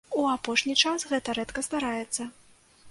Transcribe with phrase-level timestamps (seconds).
[0.19, 2.29] У апошні час гэта рэдка здараецца.